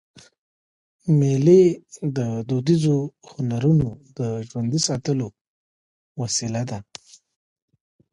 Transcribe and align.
مېلې 1.19 1.63
د 2.17 2.19
دودیزو 2.49 2.97
هنرونو 3.31 3.89
د 4.17 4.19
ژوندي 4.47 4.79
ساتلو 4.87 5.27
وسیله 6.21 6.61
ده. 6.69 6.79